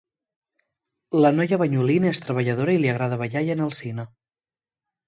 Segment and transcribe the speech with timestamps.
[1.25, 4.13] La noia banyolina és treballadora i li agrada ballar i anar al cine.